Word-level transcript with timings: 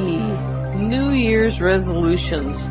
Year's 1.41 1.59
resolutions. 1.59 2.67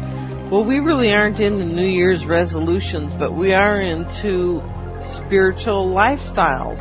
Well, 0.48 0.62
we 0.62 0.78
really 0.78 1.10
aren't 1.12 1.40
into 1.40 1.64
New 1.64 1.88
Year's 1.88 2.24
resolutions, 2.24 3.12
but 3.14 3.34
we 3.34 3.52
are 3.52 3.80
into 3.80 4.62
spiritual 5.04 5.92
lifestyles. 5.92 6.78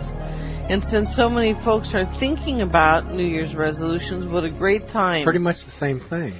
And 0.69 0.85
since 0.85 1.15
so 1.15 1.29
many 1.29 1.55
folks 1.55 1.95
are 1.95 2.05
thinking 2.17 2.61
about 2.61 3.11
New 3.11 3.25
Year's 3.25 3.55
resolutions, 3.55 4.27
what 4.27 4.43
a 4.43 4.51
great 4.51 4.89
time. 4.89 5.23
Pretty 5.23 5.39
much 5.39 5.65
the 5.65 5.71
same 5.71 5.99
thing. 5.99 6.35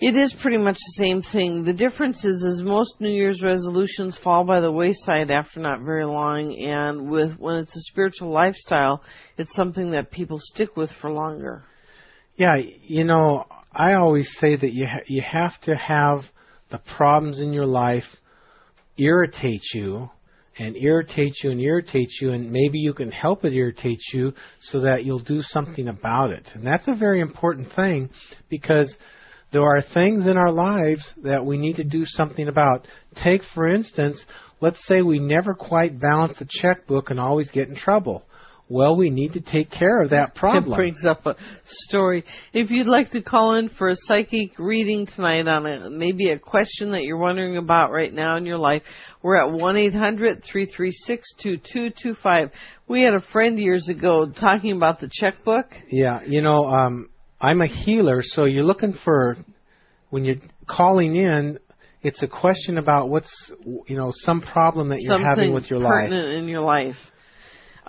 It 0.00 0.14
is 0.14 0.32
pretty 0.32 0.58
much 0.58 0.76
the 0.76 0.92
same 0.94 1.22
thing. 1.22 1.64
The 1.64 1.72
difference 1.72 2.24
is, 2.24 2.44
is 2.44 2.62
most 2.62 3.00
New 3.00 3.10
Year's 3.10 3.42
resolutions 3.42 4.16
fall 4.16 4.44
by 4.44 4.60
the 4.60 4.70
wayside 4.70 5.32
after 5.32 5.58
not 5.58 5.80
very 5.80 6.04
long, 6.04 6.56
and 6.56 7.10
with 7.10 7.36
when 7.36 7.56
it's 7.56 7.74
a 7.74 7.80
spiritual 7.80 8.32
lifestyle, 8.32 9.02
it's 9.38 9.52
something 9.52 9.90
that 9.90 10.12
people 10.12 10.38
stick 10.38 10.76
with 10.76 10.92
for 10.92 11.10
longer. 11.10 11.64
Yeah, 12.36 12.54
you 12.58 13.02
know, 13.02 13.46
I 13.72 13.94
always 13.94 14.36
say 14.36 14.56
that 14.56 14.72
you 14.72 14.86
ha- 14.86 15.04
you 15.06 15.22
have 15.22 15.60
to 15.62 15.74
have 15.74 16.30
the 16.70 16.78
problems 16.78 17.38
in 17.40 17.52
your 17.52 17.66
life 17.66 18.16
irritate 18.96 19.62
you 19.74 20.10
and 20.58 20.76
irritate 20.76 21.42
you 21.42 21.50
and 21.50 21.60
irritate 21.60 22.20
you 22.20 22.32
and 22.32 22.50
maybe 22.50 22.78
you 22.78 22.92
can 22.92 23.10
help 23.10 23.44
it 23.44 23.52
irritate 23.52 24.00
you 24.12 24.34
so 24.58 24.80
that 24.80 25.04
you'll 25.04 25.18
do 25.20 25.42
something 25.42 25.88
about 25.88 26.30
it. 26.30 26.50
And 26.54 26.66
that's 26.66 26.88
a 26.88 26.94
very 26.94 27.20
important 27.20 27.72
thing 27.72 28.10
because 28.48 28.96
there 29.50 29.62
are 29.62 29.80
things 29.80 30.26
in 30.26 30.36
our 30.36 30.52
lives 30.52 31.14
that 31.22 31.44
we 31.44 31.58
need 31.58 31.76
to 31.76 31.84
do 31.84 32.04
something 32.04 32.48
about. 32.48 32.86
Take 33.14 33.44
for 33.44 33.68
instance, 33.68 34.26
let's 34.60 34.84
say 34.84 35.02
we 35.02 35.18
never 35.18 35.54
quite 35.54 36.00
balance 36.00 36.38
the 36.38 36.48
checkbook 36.48 37.10
and 37.10 37.20
always 37.20 37.50
get 37.50 37.68
in 37.68 37.74
trouble. 37.74 38.24
Well, 38.70 38.96
we 38.96 39.08
need 39.08 39.32
to 39.32 39.40
take 39.40 39.70
care 39.70 40.02
of 40.02 40.10
that 40.10 40.34
problem. 40.40 40.74
It 40.74 40.76
brings 40.76 41.06
up 41.06 41.24
a 41.26 41.36
story. 41.64 42.26
If 42.52 42.70
you'd 42.70 42.86
like 42.86 43.12
to 43.12 43.22
call 43.22 43.54
in 43.54 43.70
for 43.70 43.88
a 43.88 43.96
psychic 43.96 44.58
reading 44.58 45.06
tonight 45.06 45.48
on 45.48 45.66
a, 45.66 45.88
maybe 45.88 46.28
a 46.30 46.38
question 46.38 46.90
that 46.90 47.04
you're 47.04 47.16
wondering 47.16 47.56
about 47.56 47.92
right 47.92 48.12
now 48.12 48.36
in 48.36 48.44
your 48.44 48.58
life, 48.58 48.82
we're 49.22 49.36
at 49.36 49.54
1-800-336-2225. 49.54 52.50
We 52.86 53.00
had 53.02 53.14
a 53.14 53.20
friend 53.20 53.58
years 53.58 53.88
ago 53.88 54.26
talking 54.26 54.76
about 54.76 55.00
the 55.00 55.08
checkbook. 55.08 55.74
Yeah, 55.90 56.20
you 56.26 56.42
know, 56.42 56.66
um, 56.66 57.08
I'm 57.40 57.62
a 57.62 57.68
healer, 57.68 58.22
so 58.22 58.44
you're 58.44 58.64
looking 58.64 58.92
for, 58.92 59.38
when 60.10 60.26
you're 60.26 60.42
calling 60.66 61.16
in, 61.16 61.58
it's 62.02 62.22
a 62.22 62.28
question 62.28 62.78
about 62.78 63.08
what's, 63.08 63.50
you 63.64 63.96
know, 63.96 64.12
some 64.14 64.40
problem 64.40 64.90
that 64.90 65.00
you're 65.00 65.08
Something 65.08 65.30
having 65.30 65.52
with 65.54 65.68
your 65.70 65.80
life. 65.80 65.90
Something 65.90 66.10
pertinent 66.10 66.42
in 66.42 66.48
your 66.48 66.60
life. 66.60 67.10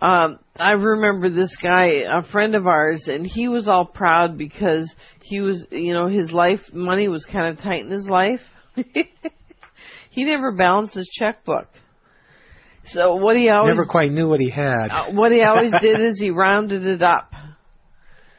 Um, 0.01 0.39
I 0.57 0.71
remember 0.71 1.29
this 1.29 1.57
guy, 1.57 2.03
a 2.09 2.23
friend 2.23 2.55
of 2.55 2.67
ours, 2.67 3.07
and 3.09 3.25
he 3.25 3.47
was 3.49 3.67
all 3.67 3.85
proud 3.85 4.37
because 4.37 4.95
he 5.21 5.41
was, 5.41 5.67
you 5.71 5.93
know, 5.93 6.07
his 6.07 6.31
life, 6.31 6.73
money 6.73 7.07
was 7.09 7.25
kind 7.25 7.47
of 7.47 7.57
tight 7.61 7.81
in 7.81 7.91
his 7.91 8.09
life. 8.09 8.53
he 10.09 10.23
never 10.23 10.53
balanced 10.53 10.95
his 10.95 11.09
checkbook. 11.09 11.67
So 12.83 13.15
what 13.15 13.37
he 13.37 13.49
always 13.49 13.75
Never 13.75 13.85
quite 13.85 14.11
knew 14.11 14.27
what 14.27 14.39
he 14.39 14.49
had. 14.49 14.87
uh, 14.89 15.11
what 15.11 15.31
he 15.31 15.43
always 15.43 15.73
did 15.81 16.01
is 16.01 16.19
he 16.19 16.29
rounded 16.31 16.85
it 16.85 17.03
up. 17.03 17.33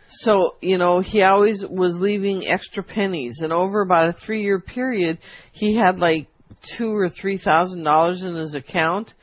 So, 0.08 0.56
you 0.60 0.76
know, 0.76 1.00
he 1.00 1.22
always 1.22 1.64
was 1.64 2.00
leaving 2.00 2.48
extra 2.48 2.82
pennies 2.82 3.42
and 3.42 3.52
over 3.52 3.82
about 3.82 4.08
a 4.08 4.12
three 4.12 4.42
year 4.42 4.58
period, 4.60 5.18
he 5.52 5.76
had 5.76 6.00
like 6.00 6.26
two 6.62 6.92
or 6.96 7.08
three 7.08 7.36
thousand 7.36 7.84
dollars 7.84 8.24
in 8.24 8.34
his 8.34 8.54
account. 8.54 9.14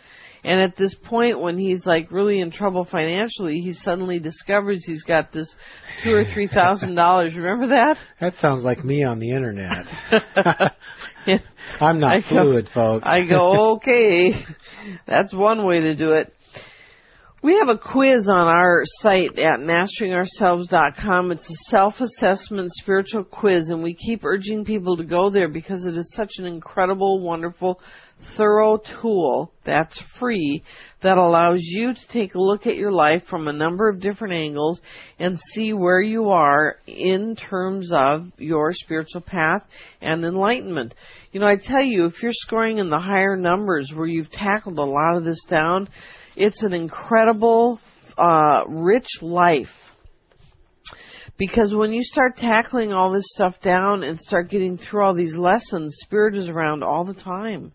And 0.48 0.62
at 0.62 0.78
this 0.78 0.96
point, 0.96 1.42
when 1.42 1.58
he's 1.58 1.86
like 1.86 2.10
really 2.10 2.40
in 2.40 2.52
trouble 2.52 2.86
financially, 2.86 3.60
he 3.60 3.74
suddenly 3.74 4.18
discovers 4.20 4.86
he's 4.86 5.04
got 5.04 5.34
this 5.34 5.54
two 6.00 6.14
or 6.14 6.24
three 6.24 6.48
thousand 6.48 6.96
dollars. 6.96 7.36
Remember 7.36 7.68
that? 7.76 7.98
That 8.22 8.36
sounds 8.36 8.64
like 8.64 8.84
me 8.84 9.04
on 9.04 9.20
the 9.20 9.32
internet. 9.32 9.88
Yeah. 11.28 11.40
I'm 11.82 12.00
not 12.00 12.14
I 12.14 12.20
go- 12.22 12.28
fluid, 12.28 12.70
folks. 12.70 13.06
I 13.06 13.26
go, 13.26 13.72
okay. 13.76 14.46
That's 15.06 15.34
one 15.34 15.66
way 15.66 15.82
to 15.82 15.94
do 15.94 16.12
it. 16.14 16.34
We 17.44 17.60
have 17.60 17.70
a 17.70 17.78
quiz 17.78 18.30
on 18.30 18.48
our 18.48 18.82
site 18.84 19.38
at 19.38 19.60
masteringourselves.com. 19.60 21.32
It's 21.32 21.48
a 21.48 21.70
self-assessment 21.70 22.72
spiritual 22.74 23.26
quiz 23.26 23.70
and 23.70 23.84
we 23.84 23.94
keep 23.94 24.26
urging 24.26 24.66
people 24.66 24.98
to 24.98 25.04
go 25.04 25.30
there 25.30 25.48
because 25.48 25.86
it 25.86 25.96
is 25.96 26.16
such 26.16 26.40
an 26.40 26.48
incredible, 26.48 27.20
wonderful, 27.20 27.80
thorough 28.20 28.78
tool 28.78 29.54
that's 29.64 30.02
free 30.02 30.64
that 31.02 31.20
allows 31.20 31.62
you 31.62 31.94
to 31.94 32.08
take 32.08 32.34
a 32.34 32.42
look 32.42 32.66
at 32.66 32.76
your 32.76 32.92
life 32.92 33.26
from 33.26 33.48
a 33.48 33.54
number 33.54 33.88
of 33.88 34.00
different 34.00 34.34
angles 34.34 34.82
and 35.20 35.40
see 35.40 35.74
where 35.74 36.02
you 36.02 36.32
are 36.32 36.80
in 36.88 37.36
terms 37.36 37.92
of 37.94 38.32
your 38.40 38.74
spiritual 38.74 39.22
path 39.22 39.64
and 40.02 40.26
enlightenment. 40.26 40.96
You 41.32 41.42
know, 41.42 41.48
I 41.48 41.58
tell 41.58 41.84
you, 41.84 42.06
if 42.06 42.24
you're 42.24 42.32
scoring 42.32 42.80
in 42.80 42.90
the 42.90 43.00
higher 43.00 43.36
numbers 43.36 43.94
where 43.94 44.08
you've 44.08 44.32
tackled 44.32 44.80
a 44.80 44.84
lot 44.84 45.18
of 45.18 45.24
this 45.24 45.44
down, 45.46 45.88
it's 46.38 46.64
an 46.64 46.74
incredible, 46.74 47.80
uh, 48.18 48.62
rich 48.68 49.22
life. 49.22 49.84
Because 51.36 51.76
when 51.76 51.92
you 51.92 52.04
start 52.04 52.38
tackling 52.38 52.94
all 52.94 53.12
this 53.12 53.26
stuff 53.28 53.60
down 53.60 54.04
and 54.04 54.20
start 54.20 54.50
getting 54.50 54.78
through 54.78 55.04
all 55.04 55.14
these 55.14 55.36
lessons, 55.36 55.98
spirit 56.02 56.36
is 56.36 56.50
around 56.50 56.84
all 56.84 57.04
the 57.04 57.14
time. 57.14 57.74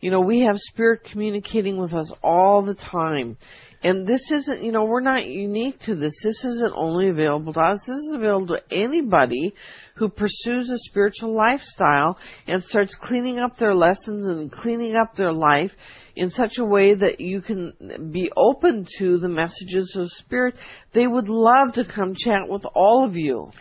You 0.00 0.10
know, 0.10 0.20
we 0.20 0.40
have 0.40 0.58
spirit 0.58 1.04
communicating 1.04 1.76
with 1.76 1.94
us 1.94 2.12
all 2.22 2.62
the 2.62 2.74
time. 2.74 3.36
And 3.82 4.08
this 4.08 4.32
isn't, 4.32 4.64
you 4.64 4.72
know, 4.72 4.84
we're 4.84 5.00
not 5.00 5.24
unique 5.26 5.78
to 5.82 5.94
this. 5.94 6.22
This 6.22 6.44
isn't 6.44 6.72
only 6.74 7.10
available 7.10 7.52
to 7.52 7.60
us. 7.60 7.84
This 7.84 7.96
is 7.96 8.12
available 8.12 8.56
to 8.56 8.62
anybody 8.72 9.54
who 9.94 10.08
pursues 10.08 10.70
a 10.70 10.78
spiritual 10.78 11.32
lifestyle 11.34 12.18
and 12.48 12.62
starts 12.62 12.96
cleaning 12.96 13.38
up 13.38 13.56
their 13.56 13.76
lessons 13.76 14.26
and 14.26 14.50
cleaning 14.50 14.96
up 14.96 15.14
their 15.14 15.32
life 15.32 15.76
in 16.16 16.28
such 16.28 16.58
a 16.58 16.64
way 16.64 16.94
that 16.94 17.20
you 17.20 17.40
can 17.40 18.10
be 18.10 18.32
open 18.36 18.84
to 18.98 19.18
the 19.18 19.28
messages 19.28 19.94
of 19.96 20.10
spirit. 20.10 20.56
They 20.92 21.06
would 21.06 21.28
love 21.28 21.74
to 21.74 21.84
come 21.84 22.14
chat 22.16 22.48
with 22.48 22.66
all 22.74 23.04
of 23.04 23.16
you. 23.16 23.52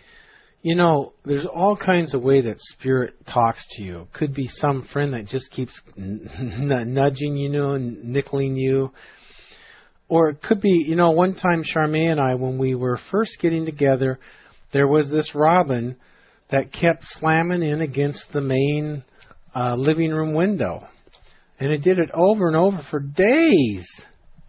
You 0.63 0.75
know, 0.75 1.13
there's 1.23 1.45
all 1.45 1.75
kinds 1.75 2.15
of 2.15 2.23
way 2.23 2.41
that 2.41 2.59
spirit 2.59 3.13
talks 3.27 3.67
to 3.75 3.83
you. 3.83 4.07
Could 4.13 4.33
be 4.33 4.47
some 4.47 4.81
friend 4.81 5.13
that 5.13 5.27
just 5.27 5.51
keeps 5.51 5.79
n- 5.95 6.27
n- 6.35 6.93
nudging 6.93 7.37
you, 7.37 7.49
know, 7.49 7.73
and 7.73 8.15
nickeling 8.15 8.57
you. 8.57 8.91
Or 10.09 10.29
it 10.29 10.41
could 10.41 10.61
be, 10.61 10.85
you 10.87 10.95
know, 10.95 11.11
one 11.11 11.35
time 11.35 11.63
Charmaine 11.63 12.11
and 12.11 12.21
I, 12.21 12.35
when 12.35 12.57
we 12.57 12.75
were 12.75 12.97
first 13.11 13.39
getting 13.39 13.65
together, 13.65 14.19
there 14.71 14.87
was 14.87 15.09
this 15.09 15.35
robin 15.35 15.97
that 16.49 16.71
kept 16.71 17.09
slamming 17.09 17.61
in 17.61 17.81
against 17.81 18.31
the 18.31 18.41
main 18.41 19.03
uh, 19.55 19.75
living 19.75 20.11
room 20.11 20.33
window. 20.33 20.87
And 21.59 21.71
it 21.71 21.81
did 21.81 21.99
it 21.99 22.09
over 22.13 22.47
and 22.47 22.55
over 22.55 22.81
for 22.89 22.99
days. 22.99 23.87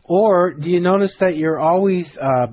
Or 0.05 0.55
do 0.55 0.71
you 0.71 0.81
notice 0.81 1.19
that 1.19 1.37
you're 1.37 1.59
always 1.59 2.17
uh, 2.17 2.47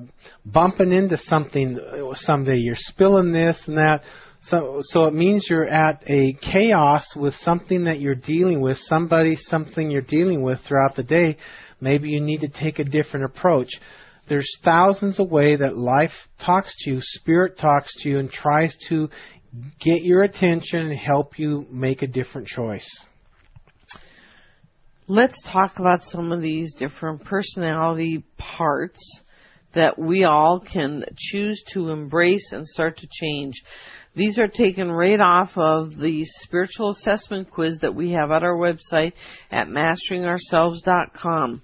bumping 0.44 0.92
into 0.92 1.16
something 1.16 1.78
someday? 2.14 2.56
You're 2.58 2.76
spilling 2.76 3.32
this 3.32 3.68
and 3.68 3.78
that. 3.78 4.02
So, 4.40 4.80
so 4.82 5.06
it 5.06 5.14
means 5.14 5.48
you're 5.48 5.64
at 5.66 6.02
a 6.06 6.34
chaos 6.34 7.16
with 7.16 7.36
something 7.36 7.84
that 7.84 8.00
you're 8.00 8.14
dealing 8.14 8.60
with, 8.60 8.78
somebody, 8.78 9.36
something 9.36 9.90
you're 9.90 10.02
dealing 10.02 10.42
with 10.42 10.60
throughout 10.60 10.96
the 10.96 11.02
day. 11.02 11.38
Maybe 11.80 12.10
you 12.10 12.20
need 12.20 12.42
to 12.42 12.48
take 12.48 12.78
a 12.78 12.84
different 12.84 13.24
approach. 13.24 13.80
There's 14.26 14.58
thousands 14.62 15.20
of 15.20 15.30
ways 15.30 15.60
that 15.60 15.76
life 15.76 16.28
talks 16.38 16.74
to 16.78 16.90
you, 16.90 17.00
spirit 17.02 17.58
talks 17.58 17.94
to 17.96 18.08
you, 18.08 18.18
and 18.18 18.30
tries 18.30 18.74
to 18.88 19.10
get 19.78 20.02
your 20.02 20.22
attention 20.22 20.80
and 20.80 20.98
help 20.98 21.38
you 21.38 21.66
make 21.70 22.02
a 22.02 22.06
different 22.06 22.48
choice. 22.48 22.88
Let's 25.06 25.42
talk 25.42 25.78
about 25.78 26.02
some 26.02 26.32
of 26.32 26.40
these 26.40 26.74
different 26.74 27.24
personality 27.24 28.24
parts 28.38 29.20
that 29.74 29.98
we 29.98 30.24
all 30.24 30.60
can 30.60 31.04
choose 31.16 31.62
to 31.72 31.90
embrace 31.90 32.52
and 32.52 32.66
start 32.66 32.98
to 32.98 33.08
change. 33.10 33.64
These 34.14 34.38
are 34.38 34.46
taken 34.46 34.90
right 34.90 35.20
off 35.20 35.58
of 35.58 35.98
the 35.98 36.24
spiritual 36.24 36.90
assessment 36.90 37.50
quiz 37.50 37.80
that 37.80 37.94
we 37.94 38.12
have 38.12 38.30
at 38.30 38.44
our 38.44 38.56
website 38.56 39.12
at 39.50 39.66
masteringourselves.com. 39.66 41.62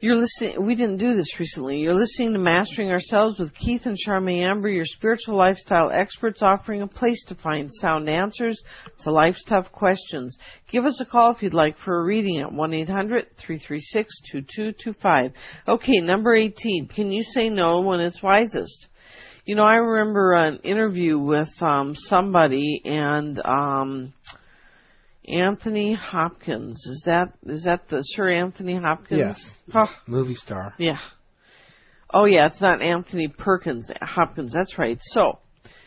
You're 0.00 0.16
listening, 0.16 0.64
we 0.64 0.74
didn't 0.74 0.96
do 0.98 1.14
this 1.16 1.38
recently. 1.40 1.78
You're 1.78 1.94
listening 1.94 2.34
to 2.34 2.38
Mastering 2.38 2.90
Ourselves 2.90 3.38
with 3.38 3.54
Keith 3.54 3.86
and 3.86 3.96
Charmaine 3.96 4.44
Amber, 4.44 4.68
your 4.68 4.84
spiritual 4.84 5.38
lifestyle 5.38 5.90
experts 5.90 6.42
offering 6.42 6.82
a 6.82 6.86
place 6.86 7.24
to 7.26 7.34
find 7.34 7.72
sound 7.72 8.06
answers 8.08 8.62
to 9.00 9.10
life's 9.10 9.44
tough 9.44 9.72
questions. 9.72 10.38
Give 10.68 10.84
us 10.84 11.00
a 11.00 11.06
call 11.06 11.32
if 11.32 11.42
you'd 11.42 11.54
like 11.54 11.78
for 11.78 11.98
a 11.98 12.04
reading 12.04 12.40
at 12.40 12.50
1-800-336-2225. 12.50 15.32
Okay, 15.66 16.00
number 16.00 16.34
18. 16.34 16.88
Can 16.88 17.10
you 17.10 17.22
say 17.22 17.48
no 17.48 17.80
when 17.80 18.00
it's 18.00 18.22
wisest? 18.22 18.88
You 19.46 19.54
know, 19.54 19.64
I 19.64 19.76
remember 19.76 20.34
an 20.34 20.58
interview 20.64 21.18
with 21.18 21.62
um, 21.62 21.94
somebody 21.94 22.82
and 22.84 23.40
um, 23.46 24.12
Anthony 25.28 25.94
Hopkins. 25.94 26.86
Is 26.86 27.02
that 27.06 27.32
is 27.46 27.64
that 27.64 27.88
the 27.88 28.00
Sir 28.00 28.30
Anthony 28.30 28.76
Hopkins? 28.76 29.20
Yes. 29.20 29.56
Huh. 29.72 29.86
Movie 30.06 30.34
star. 30.34 30.74
Yeah. 30.78 30.98
Oh 32.12 32.24
yeah, 32.24 32.46
it's 32.46 32.60
not 32.60 32.82
Anthony 32.82 33.28
Perkins 33.28 33.90
Hopkins. 34.00 34.52
That's 34.52 34.78
right. 34.78 34.98
So, 35.02 35.38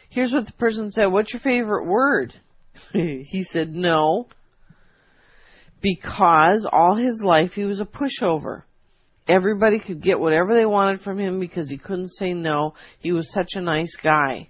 here's 0.09 0.33
what 0.33 0.45
the 0.45 0.53
person 0.53 0.91
said. 0.91 1.07
What's 1.07 1.33
your 1.33 1.39
favorite 1.39 1.85
word? 1.85 2.35
he 2.93 3.43
said 3.43 3.73
no. 3.73 4.27
Because 5.81 6.65
all 6.69 6.95
his 6.95 7.23
life 7.23 7.53
he 7.53 7.63
was 7.63 7.79
a 7.79 7.85
pushover. 7.85 8.63
Everybody 9.27 9.79
could 9.79 10.01
get 10.01 10.19
whatever 10.19 10.53
they 10.55 10.65
wanted 10.65 11.01
from 11.01 11.19
him 11.19 11.39
because 11.39 11.69
he 11.69 11.77
couldn't 11.77 12.09
say 12.09 12.33
no. 12.33 12.73
He 12.99 13.11
was 13.11 13.31
such 13.31 13.55
a 13.55 13.61
nice 13.61 13.95
guy. 13.95 14.49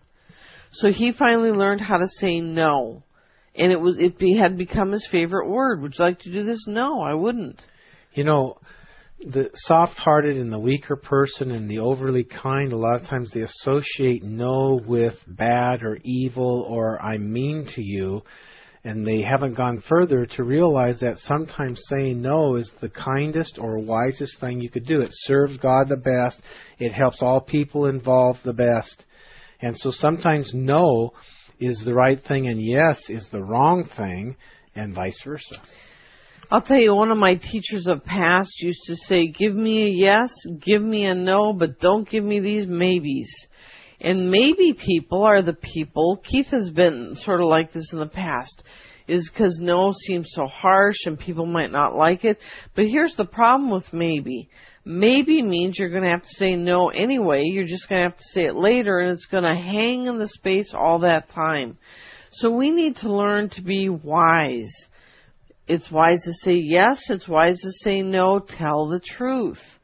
So 0.72 0.92
he 0.92 1.12
finally 1.12 1.52
learned 1.52 1.82
how 1.82 1.98
to 1.98 2.08
say 2.08 2.40
no. 2.40 3.04
And 3.60 3.72
it 3.72 3.80
was 3.80 3.98
it 4.00 4.18
be, 4.18 4.38
had 4.38 4.58
become 4.58 4.92
his 4.92 5.06
favorite 5.06 5.50
word. 5.50 5.82
Would 5.82 5.98
you 5.98 6.06
like 6.06 6.20
to 6.22 6.32
do 6.32 6.46
this? 6.46 6.66
No, 6.66 7.02
I 7.02 7.14
wouldn't. 7.14 7.66
You 8.14 8.24
know, 8.24 8.58
the 9.20 9.50
soft-hearted 9.54 10.38
and 10.38 10.52
the 10.52 10.60
weaker 10.60 10.96
person 10.96 11.52
and 11.52 11.70
the 11.70 11.80
overly 11.80 12.24
kind, 12.24 12.72
a 12.72 12.78
lot 12.78 13.02
of 13.02 13.08
times 13.08 13.32
they 13.32 13.42
associate 13.42 14.24
no 14.24 14.80
with 14.86 15.22
bad 15.28 15.84
or 15.84 16.00
evil 16.04 16.66
or 16.70 17.02
I'm 17.02 17.32
mean 17.32 17.68
to 17.76 17.82
you. 17.84 18.24
And 18.86 19.06
they 19.06 19.22
haven't 19.22 19.56
gone 19.56 19.82
further 19.82 20.26
to 20.26 20.44
realize 20.44 21.02
that 21.02 21.20
sometimes 21.20 21.84
saying 21.90 22.22
no 22.22 22.56
is 22.56 22.72
the 22.80 22.88
kindest 22.88 23.60
or 23.60 23.78
wisest 23.78 24.40
thing 24.40 24.62
you 24.62 24.70
could 24.70 24.86
do. 24.86 25.02
It 25.02 25.12
serves 25.12 25.58
God 25.58 25.90
the 25.90 25.98
best. 25.98 26.42
It 26.80 26.94
helps 26.94 27.22
all 27.22 27.42
people 27.42 27.88
involved 27.88 28.40
the 28.44 28.54
best. 28.54 29.06
And 29.62 29.78
so 29.78 29.92
sometimes 29.92 30.54
no 30.54 31.12
is 31.60 31.84
the 31.84 31.94
right 31.94 32.24
thing 32.24 32.48
and 32.48 32.62
yes 32.62 33.10
is 33.10 33.30
the 33.30 33.44
wrong 33.44 33.86
thing 33.86 34.36
and 34.76 34.94
vice 34.94 35.22
versa. 35.24 35.62
I'll 36.52 36.62
tell 36.62 36.80
you, 36.80 36.96
one 36.96 37.12
of 37.12 37.18
my 37.18 37.36
teachers 37.36 37.88
of 37.88 38.04
past 38.04 38.62
used 38.62 38.86
to 38.88 38.96
say, 38.96 39.28
give 39.28 39.56
me 39.56 39.84
a 39.84 39.90
yes, 39.90 40.34
give 40.60 40.82
me 40.82 41.06
a 41.06 41.14
no, 41.14 41.54
but 41.54 41.80
don't 41.80 42.10
give 42.10 42.24
me 42.24 42.40
these 42.40 42.66
maybes. 42.66 43.30
And 44.02 44.32
maybe 44.32 44.74
people 44.74 45.24
are 45.24 45.44
the 45.44 45.54
people, 45.54 46.18
Keith 46.24 46.50
has 46.52 46.72
been 46.72 47.16
sort 47.16 47.42
of 47.42 47.48
like 47.48 47.72
this 47.72 47.94
in 47.94 48.00
the 48.00 48.08
past, 48.08 48.64
is 49.08 49.30
because 49.30 49.60
no 49.60 49.92
seems 49.92 50.32
so 50.32 50.48
harsh 50.48 51.06
and 51.06 51.20
people 51.20 51.46
might 51.46 51.72
not 51.72 51.96
like 51.96 52.26
it. 52.26 52.42
But 52.74 52.88
here's 52.88 53.16
the 53.16 53.26
problem 53.26 53.70
with 53.70 53.94
maybe. 53.94 54.50
Maybe 54.92 55.44
means 55.44 55.78
you're 55.78 55.92
going 55.92 56.02
to 56.02 56.10
have 56.10 56.24
to 56.24 56.36
say 56.36 56.56
no 56.56 56.90
anyway. 56.90 57.44
You're 57.44 57.64
just 57.64 57.88
going 57.88 58.02
to 58.02 58.10
have 58.10 58.18
to 58.18 58.24
say 58.24 58.46
it 58.46 58.56
later 58.56 58.98
and 58.98 59.12
it's 59.12 59.28
going 59.28 59.44
to 59.44 59.54
hang 59.54 60.08
in 60.08 60.18
the 60.18 60.28
space 60.28 60.74
all 60.74 61.02
that 61.02 61.30
time. 61.30 61.78
So 62.32 62.50
we 62.50 62.72
need 62.72 62.96
to 62.98 63.14
learn 63.14 63.50
to 63.50 63.62
be 63.62 63.88
wise. 63.88 64.74
It's 65.68 65.92
wise 65.92 66.24
to 66.24 66.34
say 66.34 66.56
yes. 66.56 67.12
It's 67.12 67.28
wise 67.28 67.60
to 67.60 67.72
say 67.72 68.02
no. 68.02 68.40
Tell 68.40 68.88
the 68.88 69.00
truth. 69.00 69.78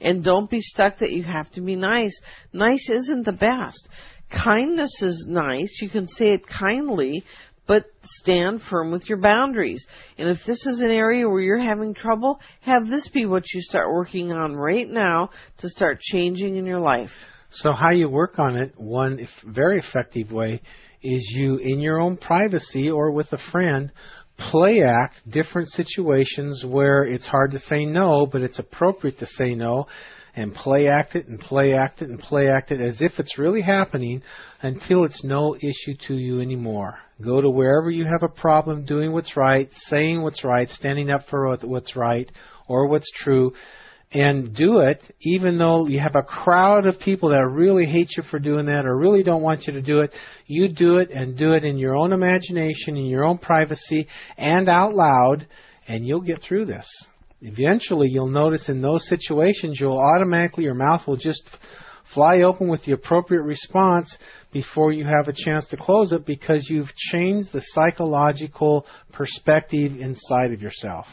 And 0.00 0.22
don't 0.22 0.48
be 0.48 0.60
stuck 0.60 0.98
that 0.98 1.10
you 1.10 1.24
have 1.24 1.50
to 1.52 1.60
be 1.60 1.74
nice. 1.74 2.20
Nice 2.52 2.88
isn't 2.88 3.24
the 3.24 3.32
best. 3.32 3.88
Kindness 4.30 5.02
is 5.02 5.26
nice. 5.28 5.80
You 5.82 5.88
can 5.88 6.06
say 6.06 6.28
it 6.28 6.46
kindly, 6.46 7.24
but 7.66 7.84
stand 8.02 8.62
firm 8.62 8.90
with 8.90 9.08
your 9.08 9.18
boundaries. 9.18 9.86
And 10.18 10.28
if 10.28 10.44
this 10.44 10.66
is 10.66 10.80
an 10.80 10.90
area 10.90 11.28
where 11.28 11.40
you're 11.40 11.58
having 11.58 11.94
trouble, 11.94 12.40
have 12.60 12.88
this 12.88 13.08
be 13.08 13.26
what 13.26 13.52
you 13.52 13.60
start 13.60 13.92
working 13.92 14.32
on 14.32 14.54
right 14.54 14.88
now 14.88 15.30
to 15.58 15.68
start 15.68 16.00
changing 16.00 16.56
in 16.56 16.66
your 16.66 16.80
life. 16.80 17.16
So 17.50 17.72
how 17.72 17.90
you 17.90 18.08
work 18.08 18.38
on 18.38 18.56
it, 18.56 18.72
one 18.78 19.26
very 19.44 19.78
effective 19.78 20.32
way 20.32 20.62
is 21.02 21.32
you, 21.34 21.58
in 21.58 21.80
your 21.80 22.00
own 22.00 22.16
privacy 22.16 22.90
or 22.90 23.10
with 23.10 23.32
a 23.32 23.38
friend, 23.38 23.92
play 24.36 24.82
act 24.82 25.20
different 25.28 25.70
situations 25.70 26.64
where 26.64 27.04
it's 27.04 27.26
hard 27.26 27.52
to 27.52 27.58
say 27.58 27.84
no, 27.84 28.26
but 28.26 28.42
it's 28.42 28.58
appropriate 28.58 29.18
to 29.18 29.26
say 29.26 29.54
no, 29.54 29.86
and 30.34 30.54
play 30.54 30.88
act 30.88 31.14
it 31.14 31.28
and 31.28 31.38
play 31.38 31.74
act 31.74 32.02
it 32.02 32.08
and 32.08 32.18
play 32.18 32.48
act 32.48 32.72
it 32.72 32.80
as 32.80 33.02
if 33.02 33.20
it's 33.20 33.38
really 33.38 33.60
happening 33.60 34.22
until 34.62 35.04
it's 35.04 35.22
no 35.24 35.54
issue 35.56 35.94
to 36.06 36.14
you 36.14 36.40
anymore. 36.40 36.98
Go 37.20 37.40
to 37.40 37.50
wherever 37.50 37.90
you 37.90 38.04
have 38.04 38.22
a 38.22 38.28
problem 38.28 38.84
doing 38.84 39.12
what's 39.12 39.36
right, 39.36 39.72
saying 39.72 40.22
what's 40.22 40.42
right, 40.42 40.68
standing 40.68 41.10
up 41.10 41.28
for 41.28 41.56
what's 41.62 41.94
right 41.94 42.30
or 42.66 42.88
what's 42.88 43.10
true, 43.10 43.52
and 44.10 44.54
do 44.54 44.80
it 44.80 45.14
even 45.20 45.58
though 45.58 45.86
you 45.86 46.00
have 46.00 46.16
a 46.16 46.22
crowd 46.22 46.86
of 46.86 46.98
people 46.98 47.30
that 47.30 47.46
really 47.46 47.86
hate 47.86 48.16
you 48.16 48.22
for 48.22 48.38
doing 48.38 48.66
that 48.66 48.84
or 48.84 48.96
really 48.96 49.22
don't 49.22 49.42
want 49.42 49.66
you 49.66 49.74
to 49.74 49.82
do 49.82 50.00
it. 50.00 50.12
You 50.46 50.68
do 50.68 50.96
it 50.96 51.10
and 51.10 51.36
do 51.36 51.52
it 51.52 51.64
in 51.64 51.78
your 51.78 51.96
own 51.96 52.12
imagination, 52.12 52.96
in 52.96 53.06
your 53.06 53.24
own 53.24 53.38
privacy, 53.38 54.08
and 54.36 54.68
out 54.68 54.94
loud, 54.94 55.46
and 55.88 56.06
you'll 56.06 56.20
get 56.20 56.42
through 56.42 56.66
this. 56.66 56.88
Eventually, 57.42 58.08
you'll 58.08 58.28
notice 58.28 58.68
in 58.68 58.80
those 58.80 59.06
situations, 59.08 59.80
you'll 59.80 59.98
automatically, 59.98 60.62
your 60.62 60.74
mouth 60.74 61.08
will 61.08 61.16
just 61.16 61.50
fly 62.04 62.42
open 62.42 62.68
with 62.68 62.84
the 62.84 62.92
appropriate 62.92 63.42
response 63.42 64.16
before 64.52 64.92
you 64.92 65.04
have 65.04 65.26
a 65.26 65.32
chance 65.32 65.66
to 65.68 65.76
close 65.76 66.12
it 66.12 66.24
because 66.24 66.68
you've 66.68 66.94
changed 66.94 67.52
the 67.52 67.60
psychological 67.60 68.86
perspective 69.12 69.98
inside 69.98 70.52
of 70.52 70.62
yourself. 70.62 71.10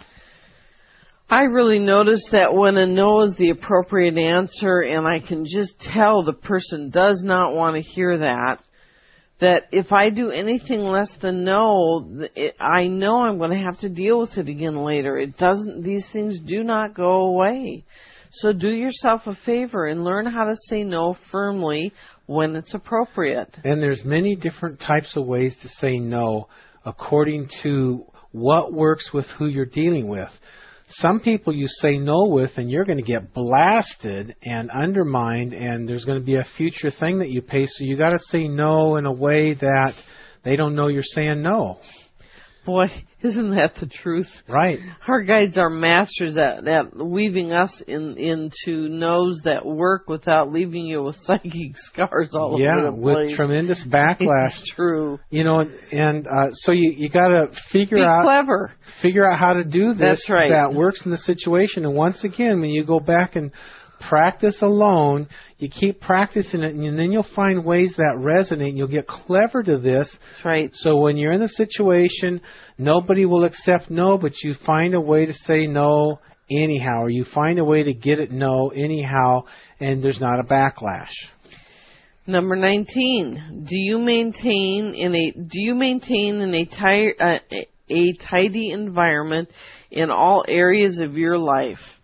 I 1.32 1.44
really 1.44 1.80
notice 1.80 2.30
that 2.30 2.54
when 2.54 2.78
a 2.78 2.86
no 2.86 3.22
is 3.22 3.36
the 3.36 3.50
appropriate 3.50 4.18
answer 4.18 4.82
and 4.82 5.08
I 5.08 5.20
can 5.20 5.46
just 5.46 5.80
tell 5.80 6.24
the 6.24 6.34
person 6.34 6.90
does 6.90 7.24
not 7.24 7.56
want 7.56 7.76
to 7.76 7.82
hear 7.82 8.20
that, 8.20 8.64
that 9.40 9.64
if 9.72 9.94
I 9.94 10.10
do 10.10 10.32
anything 10.32 10.82
less 10.82 11.16
than 11.16 11.44
no, 11.44 12.28
I 12.60 12.88
know 12.88 13.22
I'm 13.22 13.38
going 13.38 13.52
to 13.52 13.58
have 13.58 13.80
to 13.80 13.90
deal 13.90 14.20
with 14.20 14.38
it 14.38 14.50
again 14.50 14.76
later. 14.76 15.18
It 15.18 15.38
doesn't, 15.38 15.82
these 15.84 16.08
things 16.10 16.40
do 16.40 16.64
not 16.64 16.94
go 16.94 17.22
away. 17.22 17.86
So 18.32 18.52
do 18.52 18.70
yourself 18.70 19.28
a 19.28 19.34
favor 19.34 19.88
and 19.88 20.04
learn 20.04 20.26
how 20.26 20.46
to 20.46 20.56
say 20.56 20.84
no 20.84 21.14
firmly 21.14 21.94
when 22.26 22.56
it's 22.56 22.74
appropriate. 22.74 23.58
And 23.64 23.82
there's 23.82 24.06
many 24.06 24.36
different 24.36 24.80
types 24.80 25.16
of 25.16 25.26
ways 25.26 25.58
to 25.58 25.68
say 25.68 25.98
no 25.98 26.48
according 26.86 27.48
to 27.64 28.06
what 28.32 28.72
works 28.72 29.12
with 29.12 29.30
who 29.32 29.48
you're 29.48 29.66
dealing 29.66 30.08
with. 30.08 30.38
Some 30.92 31.20
people 31.20 31.56
you 31.56 31.68
say 31.68 31.98
no 31.98 32.26
with 32.26 32.58
and 32.58 32.70
you're 32.70 32.84
going 32.84 32.98
to 32.98 33.04
get 33.04 33.32
blasted 33.32 34.36
and 34.42 34.72
undermined 34.72 35.54
and 35.54 35.88
there's 35.88 36.04
going 36.04 36.20
to 36.20 36.26
be 36.26 36.38
a 36.38 36.44
future 36.44 36.90
thing 36.90 37.20
that 37.20 37.30
you 37.30 37.44
pay 37.44 37.68
so 37.68 37.84
you 37.84 37.96
got 37.96 38.10
to 38.10 38.20
say 38.20 38.48
no 38.48 38.96
in 38.96 39.06
a 39.06 39.12
way 39.12 39.54
that 39.54 39.94
they 40.44 40.56
don't 40.56 40.74
know 40.74 40.88
you're 40.88 41.04
saying 41.04 41.44
no. 41.44 41.80
Boy, 42.66 42.88
isn't 43.24 43.56
that 43.56 43.76
the 43.76 43.86
truth? 43.86 44.44
Right. 44.48 44.80
Our 45.08 45.22
guides 45.22 45.58
are 45.58 45.70
masters 45.70 46.38
at, 46.38 46.68
at 46.68 46.96
weaving 46.96 47.52
us 47.52 47.82
in 47.82 48.18
into 48.18 48.88
no's 48.90 49.42
that 49.42 49.66
work 49.66 50.08
without 50.08 50.52
leaving 50.52 50.86
you 50.86 51.04
with 51.04 51.16
psychic 51.20 51.78
scars 51.78 52.34
all 52.36 52.60
yeah, 52.60 52.76
over 52.76 52.92
the 52.92 53.02
place. 53.02 53.16
Yeah, 53.18 53.28
with 53.28 53.36
tremendous 53.36 53.84
backlash. 53.86 54.60
It's 54.60 54.68
true. 54.68 55.20
You 55.30 55.44
know, 55.44 55.64
and 55.92 56.28
uh, 56.28 56.52
so 56.54 56.72
you 56.72 56.94
you 56.98 57.10
got 57.10 57.28
to 57.28 57.48
figure 57.52 57.98
Be 57.98 58.04
out 58.04 58.24
clever. 58.24 58.72
figure 58.82 59.30
out 59.30 59.40
how 59.40 59.54
to 59.54 59.64
do 59.64 59.94
this 59.94 60.00
That's 60.00 60.30
right. 60.30 60.52
that 60.52 60.74
works 60.74 61.06
in 61.06 61.12
the 61.12 61.18
situation. 61.18 61.86
And 61.86 61.94
once 61.96 62.24
again, 62.24 62.62
when 62.62 62.70
you 62.70 62.86
go 62.86 63.00
back 63.00 63.36
and 63.36 63.52
practice 64.00 64.62
alone, 64.62 65.28
you 65.58 65.70
keep 65.70 66.00
practicing 66.00 66.64
it, 66.64 66.76
and 66.76 66.98
then 66.98 67.12
you'll 67.12 67.24
find 67.24 67.64
ways 67.64 67.98
that 67.98 68.16
resonate. 68.18 68.78
You'll 68.78 68.88
get 68.88 69.08
clever 69.08 69.62
to 69.64 69.78
this. 69.78 70.18
That's 70.32 70.46
right. 70.46 70.76
So 70.76 70.98
when 70.98 71.18
you're 71.18 71.34
in 71.34 71.42
the 71.42 71.48
situation, 71.48 72.42
nobody 72.78 73.26
will 73.26 73.46
accept 73.46 73.90
no, 73.90 74.18
but 74.18 74.42
you 74.44 74.54
find 74.54 74.94
a 74.94 75.02
way 75.02 75.26
to 75.26 75.34
say 75.34 75.68
no 75.68 76.20
anyhow, 76.50 77.04
or 77.04 77.10
you 77.10 77.24
find 77.24 77.60
a 77.60 77.66
way 77.66 77.84
to 77.84 77.94
get 77.94 78.20
it 78.20 78.32
no 78.32 78.70
anyhow, 78.70 79.44
and 79.80 80.04
there's 80.04 80.20
not 80.20 80.40
a 80.40 80.44
backlash. 80.44 81.14
Number 82.26 82.56
19. 82.56 83.66
Do 83.68 83.78
you 83.78 83.98
maintain 83.98 84.94
in 84.94 85.16
a 85.16 85.32
do 85.32 85.62
you 85.62 85.74
maintain 85.74 86.42
in 86.42 86.54
a, 86.54 86.66
ti- 86.66 87.16
uh, 87.20 87.40
a 87.90 88.14
tidy 88.14 88.70
environment 88.70 89.50
in 89.90 90.12
all 90.12 90.46
areas 90.48 91.00
of 91.00 91.18
your 91.18 91.40
life? 91.40 91.99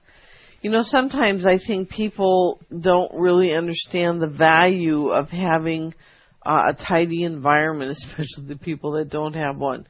You 0.65 0.71
know, 0.71 0.81
sometimes 0.81 1.45
I 1.45 1.59
think 1.59 1.91
people 1.91 2.59
don't 2.75 3.13
really 3.13 3.53
understand 3.53 4.19
the 4.19 4.25
value 4.27 5.09
of 5.09 5.29
having 5.29 5.93
uh, 6.43 6.71
a 6.71 6.73
tidy 6.73 7.21
environment, 7.21 7.91
especially 8.03 8.47
the 8.47 8.57
people 8.57 8.93
that 8.93 9.11
don't 9.11 9.35
have 9.35 9.59
one. 9.59 9.85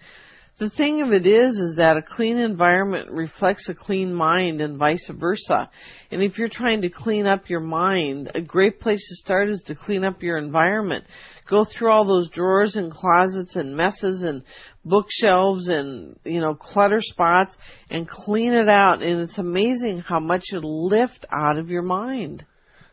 The 0.57 0.69
thing 0.69 1.01
of 1.01 1.11
it 1.11 1.27
is, 1.27 1.59
is 1.59 1.75
that 1.75 1.97
a 1.97 2.01
clean 2.01 2.37
environment 2.37 3.11
reflects 3.11 3.67
a 3.67 3.73
clean 3.73 4.13
mind 4.13 4.61
and 4.61 4.77
vice 4.77 5.09
versa. 5.09 5.69
And 6.11 6.23
if 6.23 6.37
you're 6.37 6.47
trying 6.47 6.83
to 6.83 6.89
clean 6.89 7.27
up 7.27 7.49
your 7.49 7.59
mind, 7.59 8.31
a 8.33 8.39
great 8.39 8.79
place 8.79 9.09
to 9.09 9.15
start 9.15 9.49
is 9.49 9.63
to 9.63 9.75
clean 9.75 10.05
up 10.05 10.23
your 10.23 10.37
environment. 10.37 11.03
Go 11.45 11.65
through 11.65 11.91
all 11.91 12.05
those 12.05 12.29
drawers 12.29 12.77
and 12.77 12.89
closets 12.89 13.57
and 13.57 13.75
messes 13.75 14.23
and 14.23 14.43
bookshelves 14.85 15.67
and, 15.67 16.17
you 16.23 16.39
know, 16.39 16.53
clutter 16.53 17.01
spots 17.01 17.57
and 17.89 18.07
clean 18.07 18.53
it 18.53 18.69
out. 18.69 19.03
And 19.03 19.19
it's 19.19 19.39
amazing 19.39 19.99
how 19.99 20.21
much 20.21 20.53
it'll 20.53 20.87
lift 20.87 21.25
out 21.33 21.57
of 21.57 21.69
your 21.69 21.83
mind. 21.83 22.45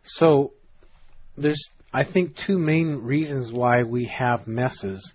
So 0.02 0.52
there's, 1.38 1.70
I 1.94 2.02
think, 2.02 2.34
two 2.34 2.58
main 2.58 2.96
reasons 3.02 3.52
why 3.52 3.84
we 3.84 4.06
have 4.06 4.48
messes. 4.48 5.12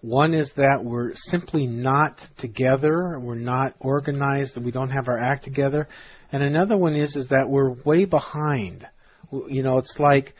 One 0.00 0.34
is 0.34 0.52
that 0.52 0.84
we're 0.84 1.14
simply 1.14 1.66
not 1.66 2.18
together, 2.36 3.18
we're 3.18 3.34
not 3.34 3.74
organized, 3.80 4.56
we 4.58 4.70
don't 4.70 4.90
have 4.90 5.08
our 5.08 5.18
act 5.18 5.44
together. 5.44 5.88
And 6.32 6.42
another 6.42 6.76
one 6.76 6.94
is 6.94 7.16
is 7.16 7.28
that 7.28 7.48
we're 7.48 7.70
way 7.70 8.04
behind. 8.04 8.86
You 9.32 9.62
know, 9.62 9.78
it's 9.78 9.98
like 9.98 10.34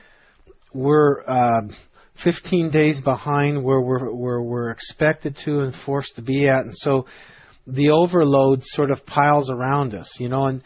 we're 0.73 1.23
uh, 1.23 1.69
15 2.17 2.71
days 2.71 3.01
behind 3.01 3.63
where 3.63 3.81
we're 3.81 4.13
where 4.13 4.41
we're 4.41 4.71
expected 4.71 5.37
to 5.37 5.61
and 5.61 5.75
forced 5.75 6.17
to 6.17 6.23
be 6.23 6.49
at, 6.49 6.65
and 6.65 6.77
so 6.77 7.07
the 7.67 7.91
overload 7.91 8.63
sort 8.65 8.91
of 8.91 9.07
piles 9.07 9.51
around 9.51 9.95
us. 9.95 10.21
You 10.21 10.29
know, 10.29 10.47
and 10.47 10.63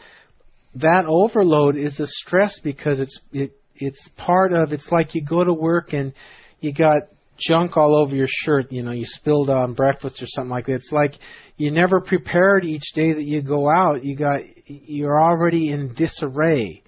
that 0.75 1.05
overload 1.05 1.77
is 1.77 1.99
a 1.99 2.07
stress 2.07 2.59
because 2.59 2.99
it's 2.99 3.19
it 3.31 3.57
it's 3.75 4.07
part 4.09 4.53
of 4.53 4.73
it's 4.73 4.91
like 4.91 5.15
you 5.15 5.23
go 5.23 5.43
to 5.43 5.53
work 5.53 5.93
and 5.93 6.13
you 6.59 6.73
got 6.73 7.03
junk 7.41 7.77
all 7.77 7.95
over 8.01 8.15
your 8.15 8.27
shirt, 8.29 8.71
you 8.71 8.83
know, 8.83 8.91
you 8.91 9.05
spilled 9.05 9.49
on 9.49 9.73
breakfast 9.73 10.21
or 10.21 10.27
something 10.27 10.51
like 10.51 10.67
that. 10.67 10.75
It's 10.75 10.91
like 10.91 11.17
you 11.57 11.71
never 11.71 12.01
prepared 12.01 12.65
each 12.65 12.93
day 12.93 13.13
that 13.13 13.25
you 13.25 13.41
go 13.41 13.69
out. 13.69 14.03
You 14.05 14.15
got 14.15 14.41
you're 14.65 15.21
already 15.21 15.69
in 15.69 15.93
disarray. 15.93 16.83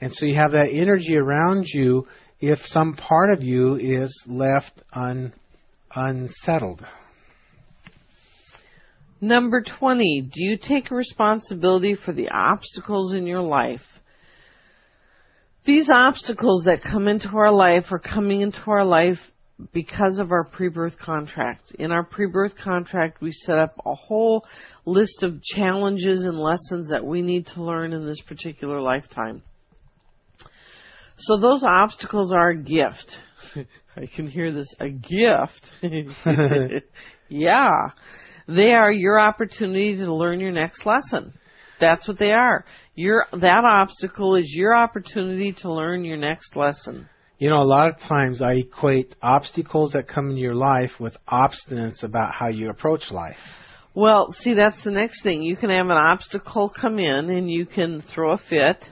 And 0.00 0.14
so 0.14 0.26
you 0.26 0.36
have 0.36 0.52
that 0.52 0.70
energy 0.72 1.16
around 1.16 1.66
you 1.66 2.06
if 2.40 2.66
some 2.66 2.94
part 2.94 3.32
of 3.32 3.42
you 3.42 3.76
is 3.76 4.24
left 4.26 4.80
un, 4.92 5.32
unsettled. 5.94 6.86
Number 9.20 9.62
20, 9.62 10.28
do 10.32 10.44
you 10.44 10.56
take 10.56 10.92
responsibility 10.92 11.94
for 11.94 12.12
the 12.12 12.28
obstacles 12.32 13.14
in 13.14 13.26
your 13.26 13.42
life? 13.42 14.00
These 15.64 15.90
obstacles 15.90 16.64
that 16.64 16.82
come 16.82 17.08
into 17.08 17.28
our 17.36 17.50
life 17.50 17.92
are 17.92 17.98
coming 17.98 18.42
into 18.42 18.70
our 18.70 18.84
life 18.84 19.32
because 19.72 20.18
of 20.18 20.30
our 20.30 20.44
pre-birth 20.44 20.98
contract. 20.98 21.72
In 21.78 21.90
our 21.90 22.04
pre-birth 22.04 22.56
contract, 22.56 23.20
we 23.20 23.32
set 23.32 23.58
up 23.58 23.80
a 23.84 23.94
whole 23.94 24.46
list 24.84 25.22
of 25.22 25.42
challenges 25.42 26.24
and 26.24 26.38
lessons 26.38 26.90
that 26.90 27.04
we 27.04 27.22
need 27.22 27.46
to 27.48 27.62
learn 27.62 27.92
in 27.92 28.06
this 28.06 28.20
particular 28.20 28.80
lifetime. 28.80 29.42
So 31.16 31.38
those 31.38 31.64
obstacles 31.64 32.32
are 32.32 32.50
a 32.50 32.56
gift. 32.56 33.18
I 33.96 34.06
can 34.06 34.28
hear 34.28 34.52
this, 34.52 34.74
a 34.78 34.88
gift. 34.88 35.72
yeah. 37.28 37.88
They 38.46 38.72
are 38.72 38.92
your 38.92 39.18
opportunity 39.18 39.96
to 39.96 40.14
learn 40.14 40.38
your 40.38 40.52
next 40.52 40.86
lesson. 40.86 41.34
That's 41.80 42.06
what 42.06 42.18
they 42.18 42.30
are. 42.30 42.64
Your, 42.94 43.26
that 43.32 43.64
obstacle 43.64 44.36
is 44.36 44.54
your 44.54 44.74
opportunity 44.74 45.52
to 45.54 45.72
learn 45.72 46.04
your 46.04 46.16
next 46.16 46.56
lesson. 46.56 47.08
You 47.38 47.50
know, 47.50 47.62
a 47.62 47.62
lot 47.62 47.88
of 47.88 47.98
times 47.98 48.42
I 48.42 48.54
equate 48.54 49.14
obstacles 49.22 49.92
that 49.92 50.08
come 50.08 50.30
into 50.30 50.40
your 50.40 50.56
life 50.56 50.98
with 50.98 51.16
obstinance 51.28 52.02
about 52.02 52.34
how 52.34 52.48
you 52.48 52.68
approach 52.68 53.12
life. 53.12 53.40
Well, 53.94 54.32
see, 54.32 54.54
that's 54.54 54.82
the 54.82 54.90
next 54.90 55.22
thing. 55.22 55.44
You 55.44 55.54
can 55.54 55.70
have 55.70 55.86
an 55.86 55.92
obstacle 55.92 56.68
come 56.68 56.98
in 56.98 57.30
and 57.30 57.48
you 57.48 57.64
can 57.64 58.00
throw 58.00 58.32
a 58.32 58.36
fit. 58.36 58.90